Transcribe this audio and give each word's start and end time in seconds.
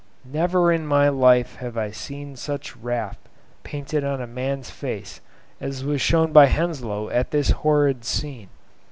Never 0.25 0.71
in 0.71 0.87
my 0.87 1.09
life 1.09 1.57
have 1.57 1.77
I 1.77 1.91
seen 1.91 2.35
such 2.35 2.75
wrath 2.75 3.19
painted 3.61 4.03
on 4.03 4.19
a 4.19 4.25
man's 4.25 4.71
face 4.71 5.21
as 5.59 5.83
was 5.83 6.01
shown 6.01 6.31
by 6.33 6.47
Henslow 6.47 7.11
at 7.11 7.29
this 7.29 7.51
horrid 7.51 8.03
scene. 8.03 8.49